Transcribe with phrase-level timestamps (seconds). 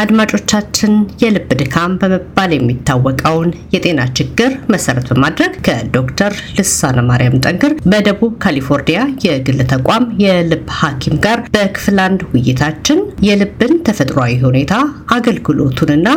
[0.00, 0.92] አድማጮቻችን
[1.22, 9.60] የልብ ድካም በመባል የሚታወቀውን የጤና ችግር መሰረት በማድረግ ከዶክተር ልሳነ ማርያም ጠንክር በደቡብ ካሊፎርኒያ የግል
[9.72, 14.74] ተቋም የልብ ሐኪም ጋር በክፍል አንድ ውይይታችን የልብን ተፈጥሯዊ ሁኔታ
[15.16, 16.08] አገልግሎቱንና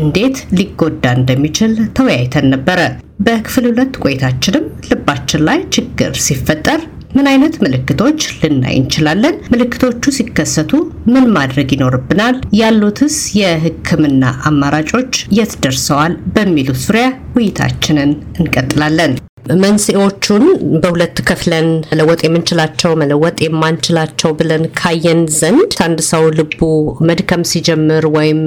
[0.00, 2.80] እንዴት ሊጎዳ እንደሚችል ተወያይተን ነበረ።
[3.20, 6.80] በክፍል ሁለት ቆይታችንም ልባችን ላይ ችግር ሲፈጠር
[7.14, 9.34] ምን አይነት ምልክቶች ልናይ እንችላለን?
[9.52, 10.70] ምልክቶቹ ሲከሰቱ
[11.06, 12.36] ምን ማድረግ ይኖርብናል?
[12.52, 16.14] ያሉትስ የሕክምና አማራጮች የት ደርሰዋል?
[16.36, 19.14] በሚሉት ዙሪያ ውይይታችንን እንቀጥላለን።
[19.62, 20.44] መንስኤዎቹን
[20.82, 26.60] በሁለት ከፍለን መለወጥ የምንችላቸው መለወጥ የማንችላቸው ብለን ካየን ዘንድ አንድ ሰው ልቡ
[27.08, 28.40] መድከም ሲጀምር ወይም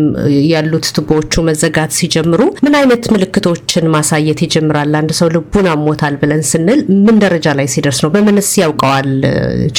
[0.52, 4.94] ያሉት ቱቦዎቹ መዘጋት ሲጀምሩ ምን አይነት ምልክቶችን ማሳየት ይጀምራል?
[5.02, 8.12] አንድ ሰው ልቡን አሞታል ብለን ስንል ምን ደረጃ ላይ ሲደርስ ነው?
[8.16, 9.12] በምንስ ያውቀዋል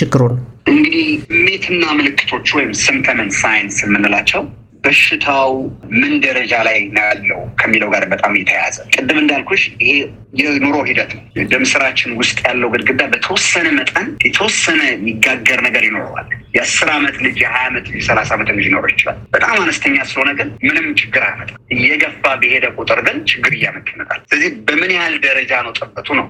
[0.01, 0.37] ችግሩን?
[0.73, 1.09] እንግዲህ
[1.47, 4.43] ሜትና ምልክቶች ወይም symptom and signs የምንላቸው
[4.87, 5.53] በሽታው
[5.97, 9.93] ምን ደረጃ ላይ ነው ያለው ከሚለው ጋር በጣም የተያያዘ ቅድም እንዳልኩሽ ይሄ
[10.41, 16.89] የኑሮ ሂደት ነው። ደም ስራችን ውስጥ ያለው ግድግዳ በተወሰነ መጠን የተወሰነ የሚጋገር ነገር ይኖረዋል። የአስር
[16.97, 20.87] ዓመት ልጅ የሀያ ዓመት ልጅ የሰላሳ ዓመት ልጅ ሊኖረው ይችላል። በጣም አነስተኛ ስለሆነ ግን ምንም
[21.01, 26.09] ችግር አያመጣም። እየገፋ በሄደ ቁጥር ግን ችግር እያመጣ ይመጣል። ስለዚህ በምን ያህል ደረጃ ነው ጥበቱ
[26.21, 26.29] ነው።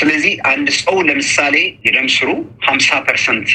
[0.00, 1.56] ስለዚህ አንድ ሰው ለምሳሌ
[1.86, 2.30] የደም ስሩ
[2.66, 3.48] ሀምሳ percent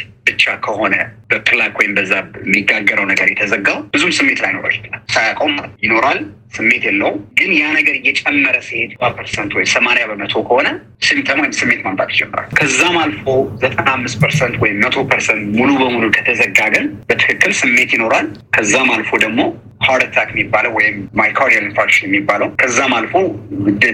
[0.46, 0.96] ብቻ ከሆነ
[1.30, 5.48] በ plaque ወይም በዛ የሚጋገረው ነገር የተዘጋው ብዙም ስሜት ላይኖረው ይችላል። ሳያውቀው
[5.84, 6.20] ይኖራል፣
[6.56, 10.68] ስሜት የለውም። ግን ያ ነገር እየጨመረ ሲሄድ percent ወይ ሰማንያ በመቶ ከሆነ
[11.08, 13.26] symptom ወይም ስሜት ማምጣት ይጀምራል። ከዛም አልፎ
[13.64, 19.12] ዘጠና አምስት percent ወይም መቶ percent ሙሉ በሙሉ ከተዘጋ ግን በትክክል ስሜት ይኖራል። ከዛም አልፎ
[19.26, 19.42] ደግሞ
[19.88, 23.16] heart attack የሚባለው ወይም myocardial infarction የሚባለው ከዛም አልፎ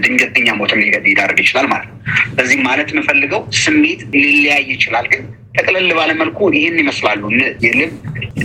[0.03, 1.95] ድንገተኛ ሞትም ሊዳርግ ይችላል ማለት ነው።
[2.37, 5.23] በዚህ ማለት የምፈልገው ስሜት ሊለያይ ይችላል ግን
[5.53, 7.21] ጠቅለል ባለመልኩ ይህን ይመስላሉ።
[7.65, 7.93] የልብ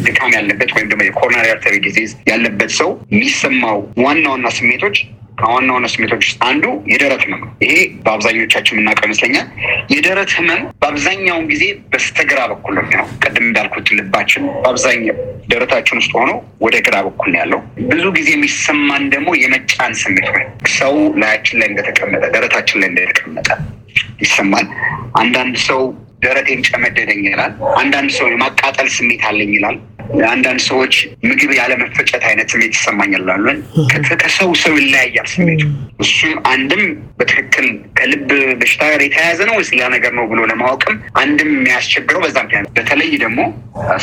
[0.07, 4.97] ድካም ያለበት ወይም ደግሞ የ coronary artery disease ያለበት ሰው የሚሰማው ዋና ዋና ስሜቶች
[5.39, 7.73] ከዋና ዋና ስሜቶች ውስጥ አንዱ የደረት ህመም ነው። ይሄ
[8.05, 9.47] በአብዛኞቻችን የምናውቀው ይመስለኛል።
[9.95, 15.17] የደረት ህመም በአብዛኛውን ጊዜ በስተግራ በኩል ነው ነው ቅድም እንዳልኩት ልባችን በአብዛኛው
[15.49, 17.61] ደረታችን ውስጥ ሆኖ ወደ ግራ በኩል ያለው።
[17.91, 20.47] ብዙ ጊዜ የሚሰማን ደግሞ የመጫን ስሜት ነው።
[20.79, 23.49] ሰው ላያችን ላይ እንደተቀመጠ ደረታችን ላይ እንደተቀመጠ
[24.21, 24.67] ይሰማል።
[25.17, 25.83] አንዳንድ ሰው
[26.25, 29.77] ደረቴን ጨመደደኝ ይላል። አንዳንድ ሰው የማቃጠል ስሜት አለኝ ይላል።
[30.31, 30.95] አንዳንድ ሰዎች
[31.29, 33.47] ምግብ ያለመፈጨት አይነት ስሜት ይሰማኛል ይላሉ።
[34.23, 35.63] ከሰው ሰው ይለያያል ስሜቱ።
[36.05, 36.83] እሱም አንድም
[37.19, 37.67] በትክክል
[37.99, 38.29] ከልብ
[38.61, 43.13] በሽታ ጋር የተያያዘ ነው ወይስ ሌላ ነገር ነው ብሎ ለማወቅም አንድም የሚያስቸግረው በዛ ምክንያት፣ በተለይ
[43.25, 43.41] ደግሞ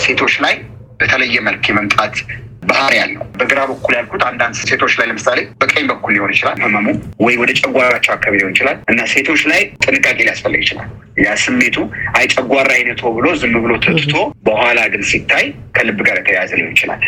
[0.03, 0.55] ሴቶች ላይ
[0.99, 2.15] በተለየ መልክ የመምጣት
[2.61, 6.87] ባህሪ ያለው በግራ በኩል ያልኩት አንዳንድ ሴቶች ላይ ለምሳሌ በቀኝ በኩል ሊሆን ይችላል ህመሙ
[7.25, 10.89] ወይ ወደ ጨጓራቸው አካባቢ ሊሆን ይችላል እና ሴቶች ላይ ጥንቃቄ ሊያስፈልግ ይችላል።
[11.21, 11.77] ያ ስሜቱ
[12.17, 14.13] አይ ጨጓራ አይነቶ ብሎ ዝም ብሎ ትትቶ
[14.47, 15.45] በኋላ ግን ሲታይ
[15.75, 17.01] ከልብ ጋር የተያያዘ ሊሆን ይችላል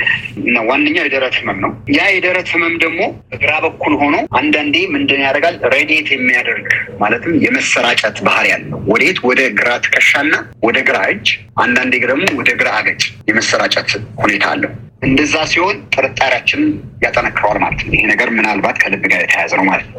[0.43, 5.57] እና ዋነኛው የደረት ህመም ነው። ያ የደረት ህመም ደግሞ በግራ በኩል ሆኖ አንዳንዴ ምንድን ያደርጋል
[5.75, 6.67] ሬዲየት የሚያደርግ
[6.99, 10.33] ማለትም የመሰራጨት ባህሪ ያለው ወዴት ወደ ግራ ትከሻና
[10.67, 11.27] ወደ ግራ እጅ፣
[11.63, 13.91] አንዳንዴ ደግሞ ወደ ግራ አገጭ የመሰራጨት
[14.23, 14.71] ሁኔታ አለው።
[15.03, 16.69] እንደዛ ሲሆን ጥርጣሬያችንን
[17.03, 19.97] ያጠነክረዋል ማለት ነው። ይሄ ነገር ምናልባት ከልብ ጋር የተያያዘ ነው ማለት ነው።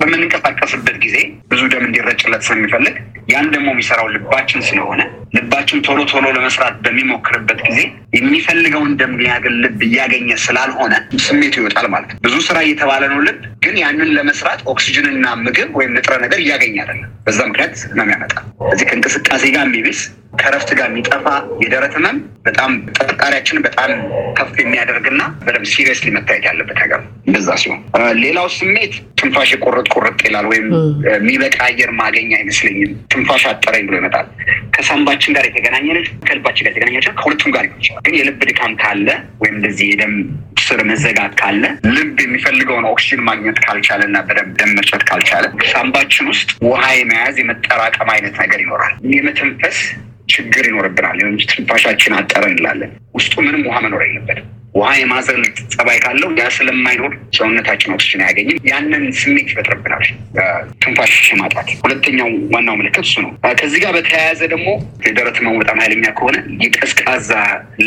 [0.00, 1.16] በምንንቀሳቀስበት ጊዜ
[1.50, 2.94] ብዙ ደም እንዲረጭለት ስለሚፈልግ
[3.32, 5.00] ያን ደግሞ የሚሰራው ልባችን ስለሆነ
[5.36, 7.78] ልባችን ቶሎ ቶሎ ለመስራት በሚሞክርበት ጊዜ
[8.16, 10.94] የሚፈልገውን ደም ሊያገል ልብ እያገኘ ስላልሆነ
[11.24, 15.94] ስሜቱ ይወጣል ማለት ነው። ብዙ ስራ እየተባለ ነው ልብ ግን ያንን ለመስራት ኦክሲጅንና ምግብ ወይም
[15.96, 18.44] ንጥረ ነገር እያገኘ አይደለም። በዛ ምክንያት ህመም ያመጣል።
[18.74, 20.02] እዚህ ከእንቅስቃሴ ጋር የሚብስ
[20.38, 21.26] ከረፍት ጋር የሚጠፋ
[21.62, 23.90] የደረት ህመም በጣም ጥርጣሬያችንን በጣም
[24.38, 27.80] ከፍ የሚያደርግና በደምብ seriously መታየት ያለበት ነገር እንደዛ ሲሆን
[28.20, 30.66] ሌላው ስሜት ትንፋሽ ቁርጥ ቁርጥ ይላል፣ ወይም
[31.08, 34.26] የሚበቃ አየር ማገኝ አይመስለኝም፣ ትንፋሽ አጠረኝ ብሎ ይመጣል።
[34.76, 35.86] ከሳምባችን ጋር የተገናኘ
[36.26, 39.08] ከልባችን ጋር የተገናኘ ከሁለቱም ጋር ሊሆን ይችላል። ግን የልብ ድካም ካለ
[39.42, 40.14] ወይም እንደዚህ የደም
[40.64, 41.62] ስር መዘጋት ካለ
[41.94, 48.10] ልብ የሚፈልገውን ኦክሲጅን ማግኘት ካልቻለ እና በደንብ ደም መርጨት ካልቻለ ሳምባችን ውስጥ ውሃ የመያዝ የመጠራቀም
[48.14, 49.78] አይነት ነገር ይኖራል። የመተንፈስ
[50.34, 51.20] ችግር ይኖርብናል።
[51.52, 54.46] ትንፋሻችን አጠረ እንላለን። ውስጡ ምንም ውሃ መኖር የለበትም።
[54.76, 55.42] ውሃ የማዘል
[55.74, 60.04] ጸባይ ካለው ያ ስለማይኖር ሰውነታችን ኦክሲጅን አያገኝም። ያንን ስሜት ይፈጥርብናል፣
[60.82, 64.66] ትንፋሽ ማጣት። ሁለተኛው ዋናው ምልክት እሱ ነው። ከዚህ ጋር በተያያዘ ደግሞ
[65.06, 67.30] የደረት ህመሙ ኃይለኛ ከሆነ የቀዝቃዛ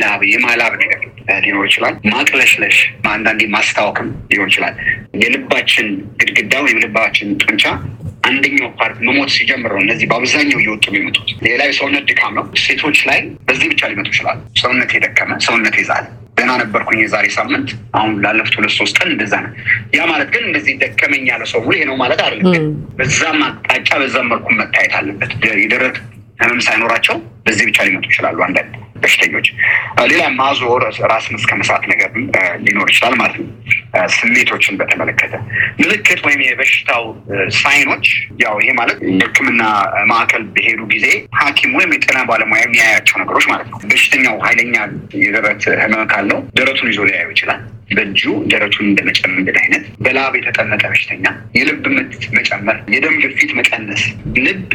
[0.02, 1.02] ላብ፣ የማላብ ነገር
[1.44, 2.78] ሊኖር ይችላል። ማቅለሽለሽ፣
[3.12, 4.76] አንዳንዴ ማስታወክም ሊሆን ይችላል።
[5.24, 5.88] የልባችን
[6.20, 7.66] ግድግዳ ወይም ልባችን ጡንቻ
[8.28, 13.20] አንደኛው part መሞት ሲጀምር ነው እነዚህ በአብዛኛው እየወጡ የሚመጡት። ሌላ የሰውነት ድካም ነው። ሴቶች ላይ
[13.48, 16.06] በዚህ ብቻ ሊመጡ ይችላሉ። ሰውነት የደከመ ሰውነት የዛለ
[16.38, 19.52] ደህና ነበርኩኝ የዛሬ ሳምንት፣ አሁን ላለፉት ሁለት ሶስት ቀን እንደዛ ነው።
[19.96, 22.66] ያ ማለት ግን እንደዚህ ደከመኝ ያለ ሰው ሙሉ ይሄ ነው ማለት አይደለም። ግን
[23.00, 25.32] በዛም አቅጣጫ በዛም መልኩ መታየት አለበት።
[25.62, 25.98] የደረት
[26.42, 27.16] ህመም ሳይኖራቸው
[27.46, 29.48] በዚህ ብቻ ሊመጡ ይችላሉ አንዳንድ በሽተኞች።
[30.12, 32.10] ሌላ ማዞር፣ ራስን እስከ መሳት ነገር
[32.66, 33.48] ሊኖር ይችላል ማለት ነው።
[34.16, 35.34] ስሜቶችን በተመለከተ
[35.82, 37.04] ምልክት ወይም የበሽታው
[37.60, 38.06] ሳይኖች
[38.44, 39.62] ያው ይሄ ማለት የሕክምና
[40.12, 41.06] ማዕከል በሄዱ ጊዜ
[41.40, 44.76] ሐኪም ወይም የጤና ባለሙያ የሚያያቸው ነገሮች ማለት ነው። በሽተኛው ኃይለኛ
[45.22, 51.26] የደረት ህመም ካለው ደረቱን ይዞ ሊያዩ ይችላል። በእጁ ደረቱን እንደመጨመድ አይነት፣ በላብ የተጠመቀ በሽተኛ፣
[51.58, 54.04] የልብ ምት መጨመር፣ የደም ግፊት መቀነስ፣
[54.40, 54.66] ልብ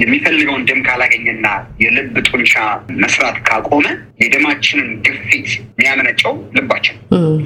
[0.00, 1.46] የሚፈልገውን ደም ካላገኘና
[1.82, 2.54] የልብ ጡንቻ
[3.02, 3.86] መስራት ካቆመ
[4.22, 6.96] የደማችንን ግፊት የሚያመነጨው ልባችን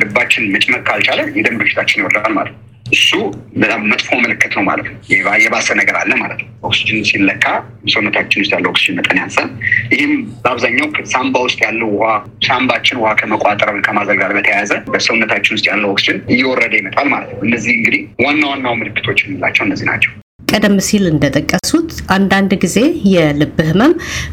[0.02, 2.60] ልባችን መጭመቅ ካልቻለ የደም ግፊታችን ይወርዳል ማለት ነው።
[2.92, 3.10] እሱ
[3.56, 4.96] በጣም መጥፎ ምልክት ነው ማለት ነው።
[5.42, 7.44] የባሰ ነገር አለ ማለት ነው። ኦክሲጅን ሲለካ
[7.92, 9.48] ሰውነታችን ውስጥ ያለው ኦክሲጅን መጠን ያንሳል።
[9.94, 10.12] ይህም
[10.44, 12.10] በአብዛኛው ሳምባ ውስጥ ያለው ውሃ
[12.46, 17.72] ሳምባችን ውሃ ከመቋጠር ከማዘል ጋር በተያያዘ በሰውነታችን ውስጥ ያለው ኦክሲጅን እየወረደ ይመጣል ማለት ነው። እነዚህ
[17.78, 20.12] እንግዲህ ዋና ዋናው ምልክቶች የምንላቸው እነዚህ ናቸው።
[20.48, 22.78] ቀደም ሲል እንደጠቀሱት አንዳንድ ጊዜ
[23.12, 23.92] የልብ ህመም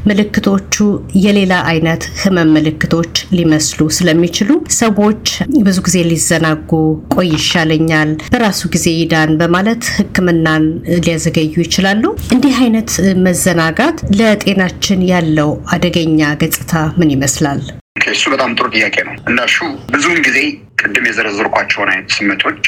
[0.09, 0.75] ምልክቶቹ
[1.23, 5.23] የሌላ አይነት ህመም ምልክቶች ሊመስሉ ስለሚችሉ ሰዎች
[5.65, 6.69] ብዙ ጊዜ ሊዘናጉ፣
[7.15, 10.65] ቆይ ይሻለኛል፣ በራሱ ጊዜ ይዳን በማለት ሕክምናን
[10.97, 12.03] ሊያዘገዩ ይችላሉ።
[12.35, 12.91] እንዲህ አይነት
[13.25, 16.07] መዘናጋት ለጤናችን ያለው አደገኛ
[16.41, 17.61] ገጽታ ምን ይመስላል?
[18.09, 19.57] እሱ በጣም ጥሩ ጥያቄ ነው። እንዳልሹ
[19.93, 20.37] ብዙውን ጊዜ
[20.81, 22.63] ቅድም የዘረዘርኳቸውን አይነት ስሜቶች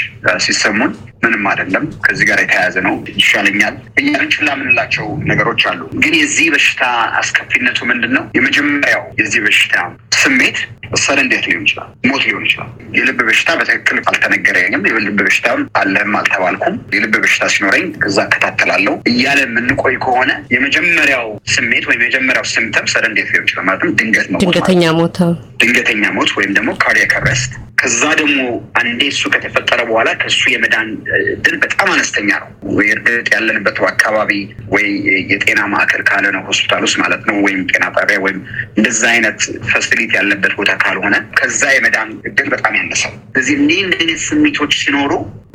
[0.45, 0.91] ሲሰሙን
[1.23, 6.83] ምንም አይደለም፣ ከዚህ ጋር የተያያዘ ነው፣ ይሻለኛል። እያልን ችላ የምንላቸው ነገሮች አሉ። ግን የዚህ በሽታ
[7.19, 8.23] አስከፊነቱ ምንድን ነው?
[8.37, 9.75] የመጀመሪያው የዚህ በሽታ
[10.21, 10.57] ስሜት
[11.01, 15.47] sudden death ሊሆን ይችላል፣ ሞት ሊሆን ይችላል። የልብ በሽታ በትክክል አልተነገረኝም፣ የልብ በሽታ
[15.81, 22.87] አለህም አልተባልኩም፣ የልብ በሽታ ሲኖረኝ እዛ እከታተላለሁ። እያለ የምንቆይ ከሆነ የመጀመሪያው ስሜት ወይም የመጀመሪያው symptom
[22.93, 25.19] sudden death ሊሆን ይችላል። ማለትም ድንገት ድንገተኛ ሞት።
[25.61, 27.51] ድንገተኛ ሞት ወይም ደግሞ cardiac arrest
[27.81, 28.39] ከዛ ደግሞ
[28.79, 30.89] አንዴ እሱ ከተፈጠረ በኋላ ከእሱ የመዳን
[31.31, 34.31] እድል በጣም አነስተኛ ነው። ወይ እርግጥ ያለንበት አካባቢ
[34.73, 34.85] ወይ
[35.31, 38.39] የጤና ማዕከል ካለ ነው ሆስፒታል ውስጥ ማለት ነው፣ ወይም ጤና ጣቢያ ወይም
[38.77, 39.39] እንደዛ አይነት
[39.71, 45.11] facility ያለበት ቦታ ካልሆነ ከዛ የመዳን እድል በጣም ያነሳል። ስለዚህ እንዲህ አይነት ስሜቶች ሲኖሩ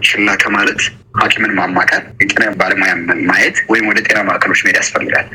[0.07, 0.81] ችላ ከማለት
[1.21, 2.93] ሐኪምን ማማከር የጤና ባለሙያ
[3.31, 5.29] ማየት ወይም ወደ ጤና ማዕከሎች መሄድ ያስፈልጋል።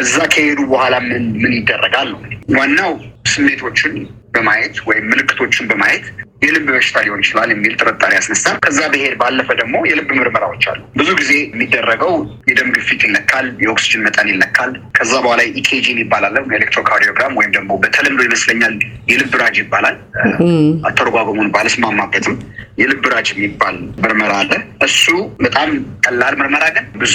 [0.00, 2.10] እዛ ከሄዱ በኋላ ምን ምን ይደረጋል
[2.56, 2.92] ዋናው
[3.32, 3.94] ስሜቶችን
[4.34, 6.04] በማየት ወይም ምልክቶችን በማየት
[6.42, 11.08] የልብ በሽታ ሊሆን ይችላል የሚል ጥርጣሬ ያስነሳል። ከዛ ብሄድ ባለፈ ደግሞ የልብ ምርመራዎች አሉ። ብዙ
[11.20, 12.14] ጊዜ የሚደረገው
[12.50, 18.74] የደም ግፊት ይለካል፣ የኦክስጅን መጠን ይለካል። ከዛ በኋላ ኢኬጂ ይባላል፣ ኤሌክትሮካርዲዮግራም ወይም ደግሞ በተለምዶ ይመስለኛል
[19.12, 19.96] የልብ ራጅ ይባላል።
[20.88, 22.36] አተረጓጎሙን ባለስማማበትም
[22.78, 24.52] የልብ ራጅ የሚባል ምርመራ አለ።
[24.86, 25.04] እሱ
[25.42, 25.70] በጣም
[26.06, 27.14] ቀላል ምርመራ ግን ብዙ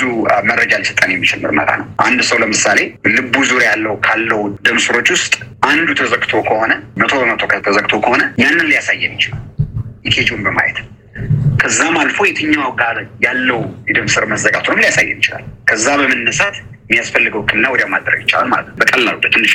[0.49, 2.79] መረጃ ሊሰጠን የሚችል ምርመራ ነው። አንድ ሰው ለምሳሌ
[3.15, 8.67] ልቡ ዙሪያ ያለው ካለው ደም ስሮች ውስጥ አንዱ ተዘግቶ ከሆነ መቶ በመቶ ተዘግቶ ከሆነ ያንን
[8.71, 9.43] ሊያሳየን ይችላል
[10.07, 10.77] EKG ውን በማየት
[11.61, 13.59] ከዛም አልፎ የትኛው ጋር ያለው
[13.89, 19.15] የደም ስር መዘጋቱንም ሊያሳየን ይችላል። ከዛ በመነሳት የሚያስፈልገው ሕክምና ወዲያ ማድረግ ይቻላል ማለት ነው። በቀላሉ
[19.23, 19.53] በትንሽ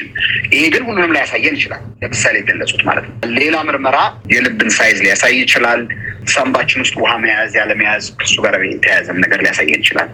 [0.53, 3.99] ይሄ ግን ሁሉንም ሊያሳየን ይችላል። ለምሳሌ የገለጹት ማለት ነው። ሌላ ምርመራ
[4.33, 5.83] የልብን size ሊያሳይ ይችላል።
[6.33, 10.11] ሳምባችን ውስጥ ውሃ መያዝ ያለመያዝ ከሱ ጋር የተያያዘም ነገር ሊያሳየን ይችላል።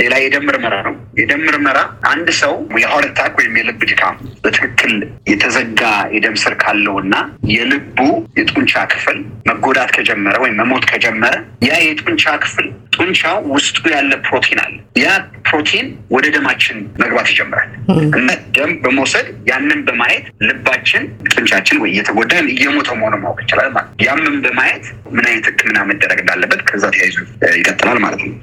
[0.00, 1.78] ሌላ የደም ምርመራ ነው። የደም ምርመራ
[2.10, 4.14] አንድ ሰው የ heart attack ወይም የልብ ድካም
[4.44, 4.92] በትክክል
[5.30, 5.82] የተዘጋ
[6.14, 7.14] የደም ስር ካለው እና
[7.50, 7.98] የልቡ
[8.38, 9.18] የጡንቻ ክፍል
[9.50, 11.34] መጎዳት ከጀመረ ወይም መሞት ከጀመረ
[11.66, 15.08] ያ የጡንቻ ክፍል ጡንቻው ውስጡ ያለ ፕሮቲን አለ። ያ
[15.50, 17.70] ፕሮቲን ወደ ደማችን መግባት ይጀምራል
[18.18, 21.02] እና ደም በመውሰድ ያንን በማየት ልባችን
[21.32, 26.18] ጡንቻችን ወይ እየተጎዳ እየሞተ መሆኑ ማወቅ ይችላል ማለት ነው። ያምን በማየት ምን አይነት ሕክምና መደረግ
[26.22, 27.16] እንዳለበት ከዛ ተያይዞ
[27.58, 28.34] ይቀጥላል ማለት ነው።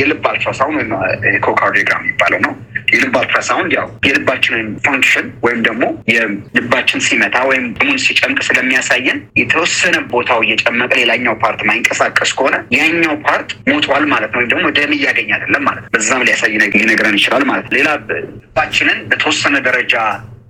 [0.00, 0.92] የልብ አልትራሳውንድ ወይም
[1.34, 2.54] echocardiogram የሚባለው ነው።
[2.94, 10.40] የልብ አልትራሳውንድ ያው የልባችንን function ወይም ደግሞ የልባችን ሲመታ ወይም ደሙን ሲጨምቅ ስለሚያሳየን የተወሰነ ቦታው
[10.46, 15.64] እየጨመቀ ሌላኛው part ማይንቀሳቀስ ከሆነ ያኛው part ሞቷል ማለት ነው፣ ወይም ደግሞ ደም እያገኘ አይደለም
[15.68, 19.94] ማለት ነው። በዛም ሊያሳይ ሊነግረን ይችላል ማለት ነው። ሌላ ልባችንን በተወሰነ ደረጃ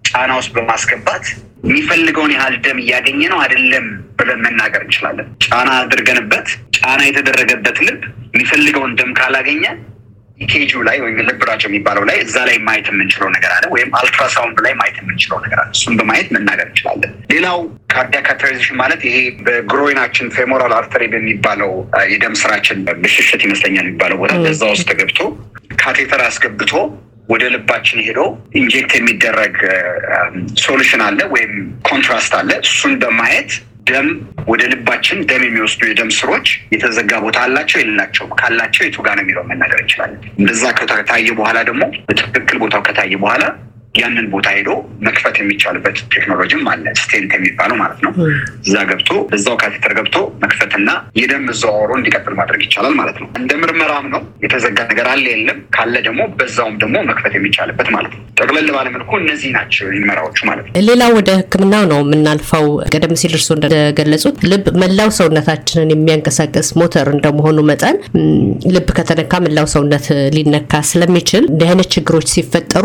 [0.09, 1.25] ጫና ውስጥ በማስገባት
[1.65, 3.87] የሚፈልገውን ያህል ደም እያገኘ ነው አይደለም
[4.19, 6.49] ብለን መናገር እንችላለን። ጫና አድርገንበት
[6.79, 8.01] ጫና የተደረገበት ልብ
[8.35, 9.65] የሚፈልገውን ደም ካላገኘ
[10.39, 13.91] EKG ው ላይ ወይም ልብ ራጅ የሚባለው ላይ እዛ ላይ ማየት የምንችለው ነገር አለ፣ ወይም
[13.99, 17.59] አልትራሳውንድ ላይ ማየት የምንችለው ነገር አለ። እሱም በማየት መናገር እንችላለን። ሌላው
[17.93, 21.73] cardiac catheterization ማለት ይሄ በ groin ኣችን femoral artery በሚባለው
[22.13, 25.21] የደም ስራችን ብሽሽት ይመስለኛል የሚባለው ቦታ በዛ ውስጥ ገብቶ
[25.83, 26.73] catheter አስገብቶ
[27.29, 28.21] ወደ ልባችን ሄዶ
[28.59, 29.55] inject የሚደረግ
[30.65, 31.53] solution አለ ወይም
[31.89, 33.53] contrast አለ። እሱን በማየት
[33.87, 34.07] ደም
[34.49, 39.45] ወደ ልባችን ደም የሚወስዱ የደም ስሮች የተዘጋ ቦታ አላቸው የሌላቸውም፣ ካላቸው የቱ ጋር ነው የሚለው
[39.51, 43.43] መናገር እንችላለን። እንደዛ ከታየ በኋላ ደግሞ በትክክል ቦታው ከታየ በኋላ
[43.95, 44.71] ያንን ቦታ ሄዶ
[45.07, 48.13] መክፈት የሚቻልበት ቴክኖሎጂም አለ። stent የሚባለው ማለት ነው።
[48.65, 50.89] እዛ ገብቶ እዛው catheter ገብቶ መክፈትና
[51.21, 55.95] የደም መዘዋወሩ እንዲቀጥል ማድረግ ይቻላል ማለት ነው። እንደ ምርመራም ነው። የተዘጋ ነገር አለ የለም ካለ
[56.07, 60.75] ደግሞ በዛውም ደግሞ መክፈት የሚቻልበት ማለት ነው። ጠቅለል ባለ መልኩ እነዚህ ናቸው ምርመራዎቹ ማለት ነው።
[60.89, 67.59] ሌላው ወደ ሕክምናው ነው የምናልፈው። ቀደም ሲል እርስዎ እንደገለጹት ልብ መላው ሰውነታችንን የሚያንቀሳቀስ ሞተር እንደመሆኑ
[67.71, 67.97] መጠን
[68.75, 72.85] ልብ ከተነካ መላው ሰውነት ሊነካ ስለሚችል እንዲህ አይነት ችግሮች ሲፈጠሩ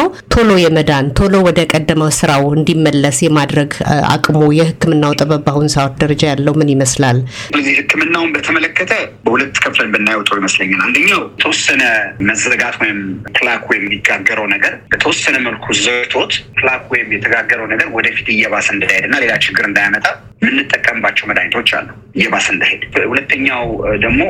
[0.00, 3.70] በሕክምናው ቶሎ የመዳን ቶሎ ወደ ቀደመው ስራው እንዲመለስ የማድረግ
[4.12, 7.18] አቅሙ የሕክምናው ጥበብ በአሁን ሰዓት ደረጃ ያለው ምን ይመስላል?
[7.46, 8.92] ስለዚህ ሕክምናውን በተመለከተ
[9.24, 11.82] በሁለት ከፍለን ብናየው ጥሩ ይመስለኛል። አንደኛው የተወሰነ
[12.30, 13.00] መዘጋት ወይም
[13.38, 19.18] plaque ወይም የሚጋገረው ነገር በተወሰነ መልኩ ዘግቶት plaque ወይም የተጋገረው ነገር ወደፊት እየባሰ እንዳይሄድ እና
[19.24, 20.06] ሌላ ችግር እንዳያመጣ
[20.42, 21.88] የምንጠቀምባቸው መድኃኒቶች አሉ
[22.18, 23.64] እየባሰ እንዳይሄድ። ሁለተኛው
[24.04, 24.22] ደግሞ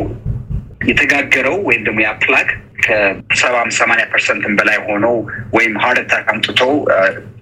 [0.91, 2.50] የተጋገረው ወይም ደግሞ ያ plaque
[2.90, 5.16] ከሰባም ሰማንያ percent ን በላይ ሆነው
[5.56, 6.61] ወይም heart attack አምጥቶ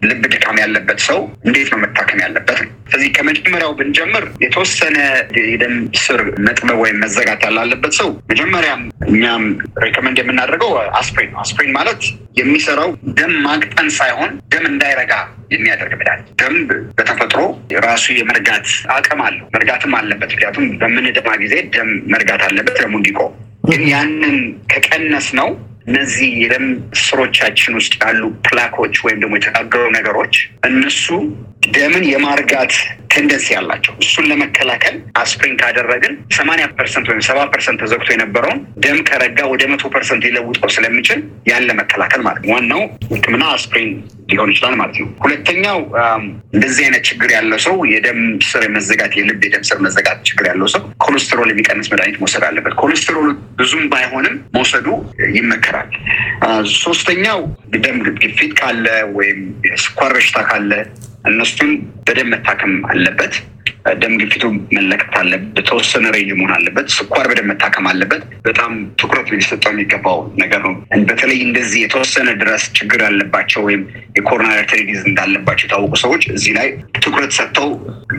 [0.03, 4.99] ልብ ድካም ያለበት ሰው እንዴት ነው መታከም ያለበት ነው። ስለዚህ ከመጀመሪያው ብንጀምር የተወሰነ
[5.45, 9.45] የደም ስር መጥበብ ወይም መዘጋት ያለበት ሰው መጀመሪያም እኛም
[9.85, 12.03] recommend የምናደርገው አስፕሪን ነው። አስፕሪን ማለት
[12.41, 15.13] የሚሰራው ደም ማቅጠን ሳይሆን ደም እንዳይረጋ
[15.53, 16.57] የሚያደርግ መድኃኒት። ደም
[16.99, 17.41] በተፈጥሮ
[17.87, 23.35] ራሱ የመርጋት አቅም አለው፣ መርጋትም አለበት። ምክንያቱም በምንደማ ጊዜ ደም መርጋት አለበት ደሙ እንዲቆም
[23.65, 24.37] ግን ያንን
[24.73, 25.49] ከቀነስ ነው
[25.89, 26.67] እነዚህ የደም
[27.03, 30.35] ስሮቻችን ውስጥ ያሉ plaque ኦች ወይም ደግሞ የተጋገሩ ነገሮች
[30.69, 31.07] እነሱ
[31.71, 32.75] ደምን የማርጋት
[33.19, 39.39] tendency ያላቸው እሱን ለመከላከል አስፕሪን ካደረግን ሰማንያ percent ወይም ሰባ percent ተዘግቶ የነበረውን ደም ከረጋ
[39.53, 42.83] ወደ መቶ percent ሊለውጠው ስለሚችል ያን ለመከላከል ማለት ነው። ዋናው
[43.13, 43.91] ሕክምና አስፕሪን
[44.31, 45.79] ሊሆን ይችላል ማለት ነው። ሁለተኛው
[46.55, 50.83] እንደዚህ አይነት ችግር ያለው ሰው የደም ስር መዘጋት የልብ የደም ስር መዘጋት ችግር ያለው ሰው
[51.07, 54.87] ኮሌስትሮል የሚቀንስ መድኃኒት መውሰድ አለበት። ኮሌስትሮል ብዙም ባይሆንም መውሰዱ
[55.37, 55.91] ይመከራል።
[56.79, 57.41] ሶስተኛው
[57.79, 60.73] ደም ግፊት ካለ ወይም የስኳር በሽታ ካለ
[61.25, 61.71] እነሱን
[62.07, 63.35] በደንብ መታከም አለበት።
[63.99, 64.45] ደም ግፊቱ
[64.77, 70.61] መለካት አለበት። በተወሰነ range መሆን አለበት። ስኳር በደንብ መታከም አለበት። በጣም ትኩረት ሊሰጠው የሚገባው ነገር
[70.67, 70.75] ነው።
[71.09, 73.83] በተለይ እንደዚህ የተወሰነ ድረስ ችግር ያለባቸው ወይም
[74.19, 77.71] የ coronary artery disease እንዳለባቸው የታወቁ ሰዎች እዚህ ላይ ትኩረት ሰጥተው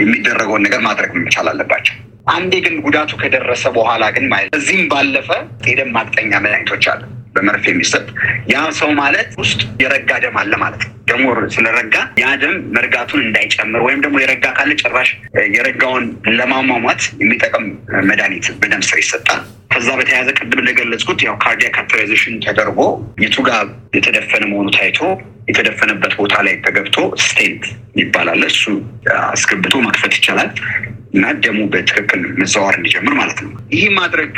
[0.01, 1.96] የሚደረገውን ነገር ማድረግ መቻል አለባቸው።
[2.32, 5.29] አንዴ ግን ጉዳቱ ከደረሰ በኋላ ግን ማለት እዚህም ባለፈ
[5.70, 7.01] የደም ማቅጠኛ መድኃኒቶች አሉ
[7.33, 8.05] በመርፌ የሚሰጥ
[8.51, 13.81] ያ ሰው ማለት ውስጥ የረጋ ደም አለ ማለት ነው። ደሞ ስለረጋ ያ ደም መርጋቱን እንዳይጨምር
[13.86, 15.09] ወይም ደግሞ የረጋ ካለ ጭራሽ
[15.55, 16.05] የረጋውን
[16.38, 17.65] ለማሟሟት የሚጠቅም
[18.09, 19.41] መድኃኒት በደም ስር ይሰጣል።
[19.74, 22.79] ከዛ በተያያዘ ቅድም እንደገለጽኩት ያው cardiac catheterization ተደርጎ
[23.24, 23.65] የቱ ጋር
[23.98, 25.00] የተደፈነ መሆኑ ታይቶ
[25.50, 27.63] የተደፈነበት ቦታ ላይ ተገብቶ stent
[28.00, 28.63] ይባላል። እሱ
[29.27, 30.50] አስገብቶ መክፈት ይቻላል
[31.13, 34.34] እና ደሙ በትክክል መዘዋወር እንዲጀምር ማለት ነው። ይህ ማድረግ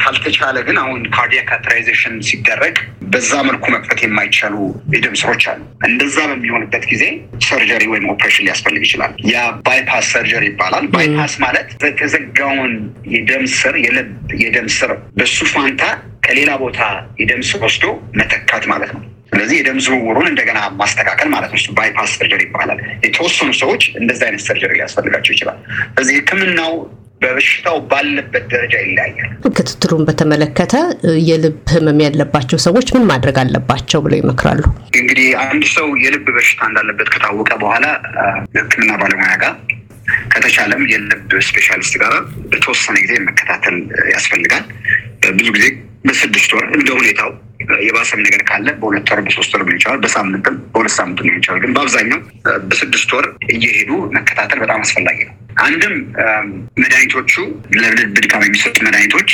[0.00, 2.76] ካልተቻለ ግን አሁን cardiac catheterization ሲደረግ
[3.12, 4.56] በዛ መልኩ መክፈት የማይቻሉ
[4.94, 7.04] የደም ስሮች አሉ። እንደዛ በሚሆንበት ጊዜ
[7.48, 12.74] surgery ወይም ኦፕሬሽን ሊያስፈልግ ይችላል። ያ bypass surgery ይባላል። bypass ማለት የተዘጋውን
[13.14, 14.10] የደም ስር የልብ
[14.42, 15.82] የደም ስር በሱ ፋንታ
[16.26, 16.80] ከሌላ ቦታ
[17.20, 17.86] የደም ስር ወስዶ
[18.18, 23.82] መተካት ማለት ነው። ስለዚህ የደም ዝውውሩን እንደገና ማስተካከል ማለት ነው። bypass surgery ይባላል። የተወሰኑ ሰዎች
[24.00, 25.58] እንደዚህ አይነት ሰርጀሪ ሊያስፈልጋቸው ይችላል።
[25.90, 26.72] ስለዚህ ሕክምናው
[27.22, 30.74] በበሽታው ባለበት ደረጃ ይለያያል። ክትትሉን በተመለከተ
[31.26, 34.62] የልብ ህመም ያለባቸው ሰዎች ምን ማድረግ አለባቸው ብለው ይመክራሉ?
[35.00, 37.86] እንግዲህ አንድ ሰው የልብ በሽታ እንዳለበት ከታወቀ በኋላ
[38.56, 39.54] ሕክምና ባለሙያ ጋር
[40.32, 42.14] ከተቻለም የልብ ስፔሻሊስት ጋር
[42.50, 43.76] በተወሰነ ጊዜ መከታተል
[44.14, 44.64] ያስፈልጋል።
[45.34, 45.66] ብዙ ጊዜ
[46.06, 47.30] በስድስት ወር እንደ ሁኔታው
[47.84, 52.20] የባሰም ነገር ካለ በሁለት ወር በሶስት ወር ሊሆን በሳምንትም በሁለት ሳምንት ሊሆን ይችላል። ግን በአብዛኛው
[52.68, 55.94] በስድስት ወር እየሄዱ መከታተል በጣም አስፈላጊ ነው። አንድም
[56.82, 57.32] መድኃኒቶቹ
[57.76, 59.30] ለልብ ድካም የሚሰጡ መድኃኒቶች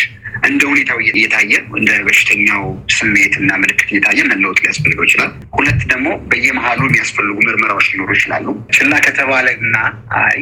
[0.46, 2.64] እንደ ሁኔታው እየታየ እንደ በሽተኛው
[2.96, 8.92] ስሜት እና ምልክት እየታየ መለወጥ ሊያስፈልገው ይችላል። ሁለት ደግሞ በየመሀሉ የሚያስፈልጉ ምርመራዎች ሊኖሩ ይችላሉ። ችላ
[9.06, 9.76] ከተባለ እና
[10.20, 10.38] አይ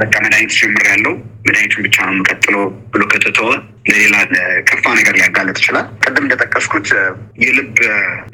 [0.00, 1.14] በቃ መድኃኒት ጀምር ያለው
[1.46, 3.50] መድኃኒቱን ብቻ ነው የምቀጥለው ብሎ ከተተወ
[3.86, 6.88] ለሌላ ለከፋ ነገር ሊያጋለጥ ይችላል። ቅድም እንደጠቀስኩት
[7.42, 7.74] የልብ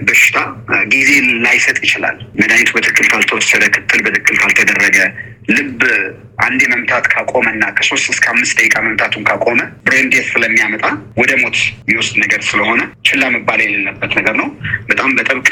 [0.06, 0.38] በሽታ
[0.92, 1.10] ጊዜ
[1.44, 4.98] ላይሰጥ ይችላል። መድኃኒቱ በትክክል ካልተወሰደ፣ ክትል በትክክል ካልተደረገ
[5.48, 5.80] ልብ
[6.44, 10.84] አንዴ መምታት ካቆመ እና ከሶስት እስከ አምስት ደቂቃ መምታቱን ካቆመ ብሬን ስለሚያመጣ
[11.20, 14.48] ወደ ሞት የሚወስድ ነገር ስለሆነ ችላ መባል የሌለበት ነገር ነው።
[14.88, 15.48] በጣም በጥብቅ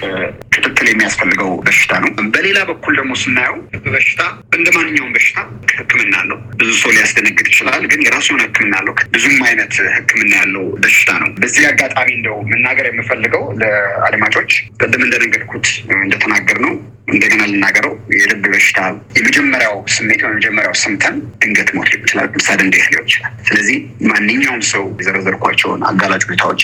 [0.54, 4.22] ክትትል የሚያስፈልገው በሽታ ነው። በሌላ በኩል ደግሞ ስናየው ልብ በሽታ
[4.56, 5.38] እንደ ማንኛውም በሽታ
[5.74, 10.64] ሕክምና አለው። ብዙ ሰው ሊያስደነግጥ ይችላል፣ ግን የራሱ የሆነ ሕክምና አለው። ብዙም አይነት ሕክምና ያለው
[10.82, 15.68] በሽታ ነው። በዚህ አጋጣሚ እንደው መናገር የምፈልገው ለአድማጮች ቅድም እንደነገርኩት
[15.98, 16.74] እንደተናገር ነው
[17.10, 18.80] እንደገና ልናገረው የልብ በሽታ
[19.16, 23.76] የመጀመሪያው ስሜት የመጀመሪያው ስምተም ድንገት ሞት ሊሆን ይችላል፣ ሰደን ዴት ሊሆን ይችላል። ስለዚህ
[24.10, 26.62] ማንኛውም ሰው የዘረዘርኳቸውን አጋላጭ ሁኔታዎች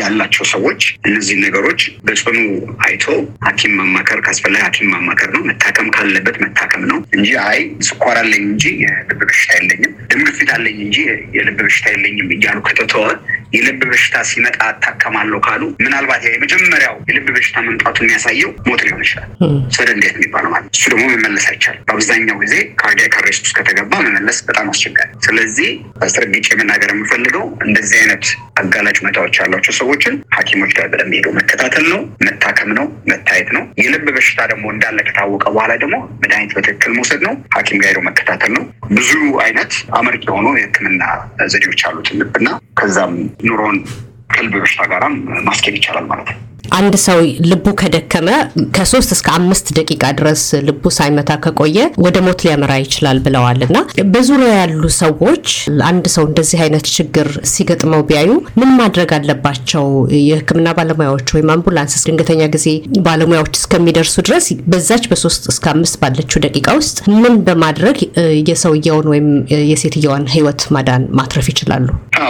[0.00, 2.38] ያላቸው ሰዎች እነዚህ ነገሮች በጽኑ
[2.86, 3.04] አይቶ
[3.46, 8.64] ሐኪም ማማከር ካስፈላጊ ሐኪም ማማከር ነው። መታከም ካለበት መታከም ነው እንጂ አይ ስኳር አለኝ እንጂ
[8.84, 10.98] የልብ በሽታ የለኝም፣ ደም ግፊት አለኝ እንጂ
[11.36, 13.06] የልብ በሽታ የለኝም እያሉ ከተተወ
[13.54, 19.28] የልብ በሽታ ሲመጣ አታከማለሁ ካሉ ምናልባት የመጀመሪያው የልብ በሽታ መምጣቱ የሚያሳየው ሞት ሊሆን ይችላል።
[19.76, 24.38] ሰደን ዴት የሚባለው ማለት እሱ ደግሞ መመለስ አይቻልም። በአብዛኛው ጊዜ ካርዲያክ አሬስት ውስጥ ከተገባ መመለስ
[24.48, 25.68] በጣም አስቸጋሪ። ስለዚህ
[26.06, 28.24] አስረግጬ መናገር የምፈልገው እንደዚህ አይነት
[28.60, 34.06] አጋላጭ ሁኔታዎች ያሏቸው ሰዎችን ሐኪሞች ጋር በደንብ ሄዶ መከታተል ነው፣ መታከም ነው፣ መታየት ነው። የልብ
[34.16, 38.64] በሽታ ደግሞ እንዳለ ከታወቀ በኋላ ደግሞ መድኃኒት በትክክል መውሰድ ነው፣ ሐኪም ጋር ሄዶ መከታተል ነው።
[38.94, 39.12] ብዙ
[39.44, 41.02] አይነት አመርቂ የሆኑ የሕክምና
[41.52, 42.48] ዘዴዎች አሉት ልብና
[42.80, 43.14] ከዛም
[43.48, 43.78] ኑሮን
[44.34, 45.14] ከልብ በሽታ ጋራም
[45.46, 46.38] ማስኬድ ይቻላል ማለት ነው።
[46.76, 47.18] አንድ ሰው
[47.50, 48.28] ልቡ ከደከመ
[48.76, 53.76] ከሶስት እስከ አምስት ደቂቃ ድረስ ልቡ ሳይመታ ከቆየ ወደ ሞት ሊያመራ ይችላል ብለዋል እና
[54.14, 55.46] በዙሪያ ያሉ ሰዎች
[55.88, 58.30] አንድ ሰው እንደዚህ አይነት ችግር ሲገጥመው ቢያዩ
[58.60, 59.84] ምን ማድረግ አለባቸው?
[60.24, 62.66] የህክምና ባለሙያዎች ወይም አምቡላንስ ድንገተኛ ጊዜ
[63.06, 67.98] ባለሙያዎች እስከሚደርሱ ድረስ በዛች በሶስት እስከ አምስት ባለችው ደቂቃ ውስጥ ምን በማድረግ
[68.50, 69.28] የሰውየውን ወይም
[69.72, 71.86] የሴትየዋን ህይወት ማዳን ማትረፍ ይችላሉ?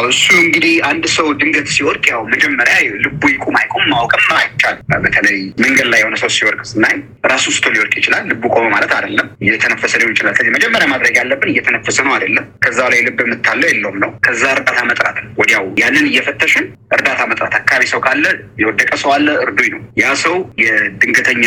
[0.08, 2.74] እሱ እንግዲህ አንድ ሰው ድንገት ሲወድቅ ያው መጀመሪያ
[3.04, 6.94] ልቡ ይቁም አይቁም ማወቅም አይቻልም። በተለይ መንገድ ላይ የሆነ ሰው ሲወድቅ ስናይ
[7.32, 11.52] ራሱ ስቶ ሊወድቅ ይችላል። ልቡ ቆመ ማለት አይደለም፣ እየተነፈሰ ሊሆን ይችላል። ስለዚህ መጀመሪያ ማድረግ ያለብን
[11.52, 16.66] እየተነፈሰ ነው አይደለም፣ ከዛ ላይ ልብ የምታለው የለውም ነው። ከዛ እርዳታ መጥራት ወዲያው ያንን እየፈተሽን
[16.96, 18.24] እርዳታ መጥራት። አካባቢ ሰው ካለ
[18.62, 21.44] የወደቀ ሰው አለ እርዱኝ ነው። ያ ሰው የድንገተኛ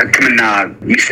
[0.00, 0.40] ሕክምና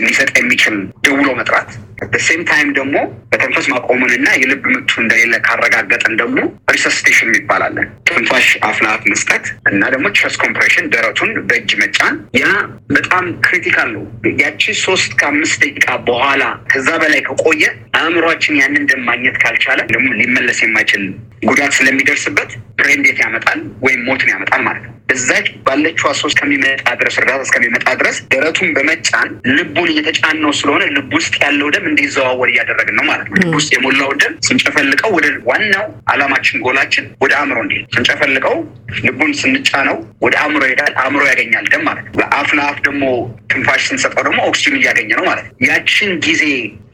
[0.03, 1.71] ሊሰጥ የሚችል ደውሎ መጥራት
[2.12, 2.97] በ same time ደግሞ
[3.33, 6.39] መተንፈስ ማቆሙንና የልብ ምቱ እንደሌለ ካረጋገጠን ደግሞ
[6.75, 12.47] resuscitation ይባላል። ትንፋሽ ላፍ መስጠት እና ደግሞ chest compression ደረቱን በእጅ መጫን። ያ
[12.95, 14.05] በጣም critical ነው።
[14.43, 17.65] ያቺ ሶስት ከአምስት ደቂቃ በኋላ ከዛ በላይ ከቆየ
[18.00, 21.05] አእምሯችን ያንን ደም ማግኘት ካልቻለ ደግሞ ሊመለስ የማይችል
[21.42, 27.14] ጉዳት ስለሚደርስበት brain death ያመጣል ወይም ሞትን ያመጣል ማለት ነው። እዛች ባለችዋ ሶስት ከሚመጣ ድረስ
[27.20, 33.04] እርዳታ እስከሚመጣ ድረስ ደረቱን በመጫን ልቡን እየተጫነው ስለሆነ ልብ ውስጥ ያለው ደም እንዲዘዋወር እያደረግን ነው
[33.11, 38.56] ማለት ነው። ልብ ውስጥ የሞላው ደም ስንጨፈልቀው ወደ ዋናው አላማችን ጎላችን ወደ አእምሮ እንዲሄድ ስንጨፈልቀው
[39.04, 43.04] ልቡን ስንጫነው ወደ አእምሮ ይሄዳል። አእምሮ ያገኛል ደም ማለት ነው። በአፍ ለአፍ ደግሞ
[43.52, 46.45] ትንፋሽ ስንሰጠው ደግሞ ኦክሲጅን እያገኘ ነው ማለት ነው። ያችን ጊዜ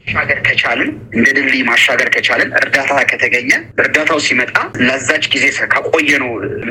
[0.07, 3.49] ማሻገር ከቻልን እንደ ድልድይ ማሻገር ከቻልን እርዳታ ከተገኘ
[3.81, 4.55] እርዳታው ሲመጣ
[4.87, 6.29] ለዛች ጊዜ ካቆየ ነው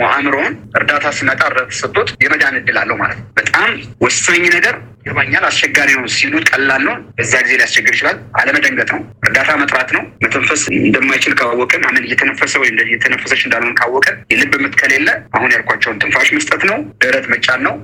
[0.08, 3.70] አእምሮውን እርዳታ ሲመጣ እርዳታ ተሰጥቶት የመዳን እድል አለው ማለት ነው። በጣም
[4.04, 9.50] ወሳኝ ነገር ይገባኛል። አስቸጋሪ ነው ሲሉት ቀላል ነው፣ በዛ ጊዜ ሊያስቸግር ይችላል። አለመደንገጥ ነው፣ እርዳታ
[9.62, 15.52] መጥራት ነው። መተንፈስ እንደማይችል ካወቅን አምን እየተነፈሰ ወይም እየተነፈሰች እንዳልሆን ካወቅን የልብ ምት ከሌለ አሁን
[15.56, 17.76] ያልኳቸውን ትንፋሽ መስጠት ነው፣ ደረት መጫን ነው።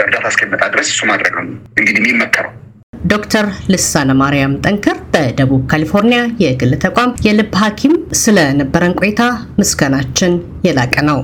[0.00, 1.46] እርዳታ እስከሚመጣ ድረስ እሱ ማድረግ ነው
[1.78, 2.54] እንግዲህ የሚመከረው።
[3.06, 9.22] ዶክተር ልሳነ ማርያም ጠንክር በደቡብ ካሊፎርኒያ የግል ተቋም የልብ ሐኪም ስለነበረን ቆይታ
[9.58, 10.32] ምስጋናችን
[10.66, 11.18] የላቀ ነው።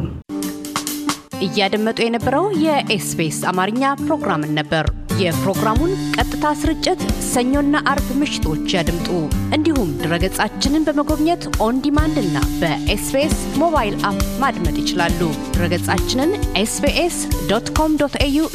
[1.46, 4.84] እያደመጡ የነበረው የኤስቢኤስ አማርኛ ፕሮግራምን ነበር።
[5.22, 9.08] የፕሮግራሙን ቀጥታ ስርጭት ሰኞና አርብ ምሽቶች ያድምጡ።
[9.56, 15.20] እንዲሁም ድረገጻችንን በመጎብኘት on demand እና በኤስቢኤስ ሞባይል app ማድመጥ ይችላሉ።
[15.52, 17.18] ድረገጻችንን ኤስቢኤስ
[17.50, 18.46] ዶት ኮም ዶት ኤዩ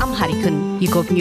[0.00, 1.20] አምሃሪክን ይጎብኙ።